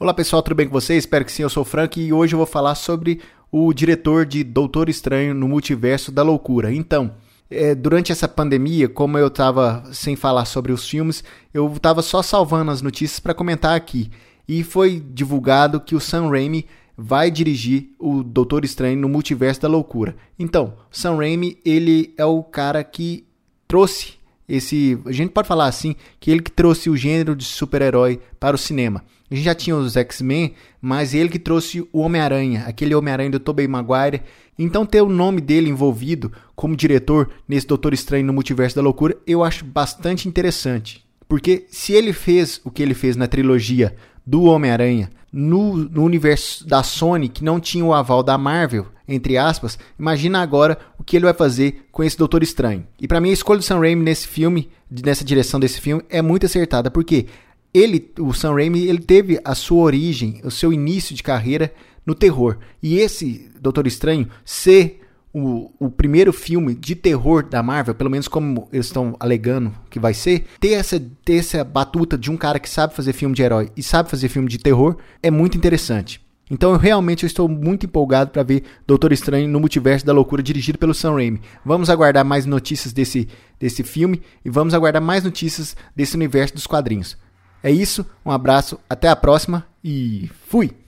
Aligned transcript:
Olá 0.00 0.14
pessoal, 0.14 0.40
tudo 0.44 0.54
bem 0.54 0.68
com 0.68 0.72
vocês? 0.72 1.02
Espero 1.02 1.24
que 1.24 1.32
sim, 1.32 1.42
eu 1.42 1.50
sou 1.50 1.62
o 1.64 1.66
Frank 1.66 2.00
e 2.00 2.12
hoje 2.12 2.32
eu 2.32 2.36
vou 2.36 2.46
falar 2.46 2.76
sobre 2.76 3.20
o 3.50 3.72
diretor 3.72 4.24
de 4.24 4.44
Doutor 4.44 4.88
Estranho 4.88 5.34
no 5.34 5.48
Multiverso 5.48 6.12
da 6.12 6.22
Loucura. 6.22 6.72
Então, 6.72 7.16
é, 7.50 7.74
durante 7.74 8.12
essa 8.12 8.28
pandemia, 8.28 8.88
como 8.88 9.18
eu 9.18 9.26
estava 9.26 9.82
sem 9.92 10.14
falar 10.14 10.44
sobre 10.44 10.70
os 10.70 10.88
filmes, 10.88 11.24
eu 11.52 11.66
estava 11.72 12.00
só 12.00 12.22
salvando 12.22 12.70
as 12.70 12.80
notícias 12.80 13.18
para 13.18 13.34
comentar 13.34 13.74
aqui. 13.74 14.08
E 14.46 14.62
foi 14.62 15.00
divulgado 15.00 15.80
que 15.80 15.96
o 15.96 16.00
Sam 16.00 16.30
Raimi 16.30 16.64
vai 16.96 17.28
dirigir 17.28 17.90
o 17.98 18.22
Doutor 18.22 18.64
Estranho 18.64 19.00
no 19.00 19.08
Multiverso 19.08 19.62
da 19.62 19.68
Loucura. 19.68 20.14
Então, 20.38 20.74
Sam 20.92 21.16
Raimi, 21.16 21.58
ele 21.64 22.14
é 22.16 22.24
o 22.24 22.40
cara 22.44 22.84
que 22.84 23.26
trouxe 23.66 24.17
esse, 24.48 24.98
a 25.04 25.12
gente 25.12 25.30
pode 25.30 25.46
falar 25.46 25.66
assim, 25.66 25.94
que 26.18 26.30
ele 26.30 26.40
que 26.40 26.50
trouxe 26.50 26.88
o 26.88 26.96
gênero 26.96 27.36
de 27.36 27.44
super-herói 27.44 28.20
para 28.40 28.56
o 28.56 28.58
cinema. 28.58 29.04
A 29.30 29.34
gente 29.34 29.44
já 29.44 29.54
tinha 29.54 29.76
os 29.76 29.96
X-Men, 29.96 30.54
mas 30.80 31.12
ele 31.12 31.28
que 31.28 31.38
trouxe 31.38 31.86
o 31.92 32.00
Homem-Aranha, 32.00 32.64
aquele 32.66 32.94
Homem-Aranha 32.94 33.30
do 33.30 33.40
Tobey 33.40 33.68
Maguire. 33.68 34.22
Então 34.58 34.86
ter 34.86 35.02
o 35.02 35.08
nome 35.08 35.40
dele 35.40 35.68
envolvido 35.68 36.32
como 36.56 36.74
diretor 36.74 37.28
nesse 37.46 37.66
Doutor 37.66 37.92
Estranho 37.92 38.24
no 38.24 38.32
Multiverso 38.32 38.76
da 38.76 38.82
Loucura, 38.82 39.16
eu 39.26 39.44
acho 39.44 39.64
bastante 39.66 40.26
interessante. 40.26 41.04
Porque 41.28 41.66
se 41.68 41.92
ele 41.92 42.14
fez 42.14 42.58
o 42.64 42.70
que 42.70 42.82
ele 42.82 42.94
fez 42.94 43.16
na 43.16 43.26
trilogia 43.26 43.94
do 44.26 44.44
Homem-Aranha 44.44 45.10
no, 45.30 45.76
no, 45.76 46.02
universo 46.02 46.66
da 46.66 46.82
Sony, 46.82 47.28
que 47.28 47.44
não 47.44 47.60
tinha 47.60 47.84
o 47.84 47.92
aval 47.92 48.22
da 48.22 48.38
Marvel, 48.38 48.86
entre 49.08 49.38
aspas, 49.38 49.78
imagina 49.98 50.40
agora 50.40 50.78
o 50.98 51.02
que 51.02 51.16
ele 51.16 51.24
vai 51.24 51.34
fazer 51.34 51.86
com 51.90 52.04
esse 52.04 52.18
Doutor 52.18 52.42
Estranho. 52.42 52.86
E 53.00 53.08
para 53.08 53.20
mim 53.20 53.30
a 53.30 53.32
escolha 53.32 53.58
do 53.58 53.64
Sam 53.64 53.80
Raimi 53.80 54.02
nesse 54.02 54.28
filme, 54.28 54.68
nessa 55.04 55.24
direção 55.24 55.58
desse 55.58 55.80
filme, 55.80 56.04
é 56.10 56.20
muito 56.20 56.46
acertada, 56.46 56.90
porque 56.90 57.26
ele, 57.72 58.12
o 58.18 58.32
Sam 58.32 58.54
Raimi, 58.54 58.86
ele 58.86 59.00
teve 59.00 59.40
a 59.44 59.54
sua 59.54 59.82
origem, 59.82 60.40
o 60.44 60.50
seu 60.50 60.72
início 60.72 61.14
de 61.14 61.22
carreira 61.22 61.72
no 62.04 62.14
terror. 62.14 62.58
E 62.82 62.98
esse 62.98 63.50
Doutor 63.60 63.86
Estranho 63.86 64.28
ser 64.44 65.00
o, 65.32 65.70
o 65.78 65.90
primeiro 65.90 66.32
filme 66.32 66.74
de 66.74 66.94
terror 66.94 67.46
da 67.46 67.62
Marvel, 67.62 67.94
pelo 67.94 68.10
menos 68.10 68.28
como 68.28 68.68
eles 68.72 68.86
estão 68.86 69.14
alegando 69.20 69.74
que 69.90 70.00
vai 70.00 70.14
ser, 70.14 70.46
ter 70.58 70.72
essa, 70.72 71.00
ter 71.24 71.36
essa 71.36 71.62
batuta 71.62 72.16
de 72.16 72.30
um 72.30 72.36
cara 72.36 72.58
que 72.58 72.68
sabe 72.68 72.94
fazer 72.94 73.12
filme 73.12 73.34
de 73.34 73.42
herói 73.42 73.70
e 73.76 73.82
sabe 73.82 74.10
fazer 74.10 74.28
filme 74.28 74.48
de 74.48 74.58
terror 74.58 74.96
é 75.22 75.30
muito 75.30 75.56
interessante. 75.56 76.20
Então 76.50 76.72
eu 76.72 76.78
realmente 76.78 77.26
estou 77.26 77.48
muito 77.48 77.86
empolgado 77.86 78.30
para 78.30 78.42
ver 78.42 78.64
Doutor 78.86 79.12
Estranho 79.12 79.48
no 79.48 79.60
Multiverso 79.60 80.06
da 80.06 80.12
Loucura 80.12 80.42
dirigido 80.42 80.78
pelo 80.78 80.94
Sam 80.94 81.14
Raimi. 81.14 81.40
Vamos 81.64 81.90
aguardar 81.90 82.24
mais 82.24 82.46
notícias 82.46 82.92
desse, 82.92 83.28
desse 83.58 83.82
filme 83.82 84.22
e 84.44 84.50
vamos 84.50 84.74
aguardar 84.74 85.02
mais 85.02 85.24
notícias 85.24 85.76
desse 85.94 86.16
universo 86.16 86.54
dos 86.54 86.66
quadrinhos. 86.66 87.16
É 87.62 87.70
isso, 87.70 88.06
um 88.24 88.30
abraço, 88.30 88.78
até 88.88 89.08
a 89.08 89.16
próxima 89.16 89.66
e 89.82 90.30
fui! 90.46 90.87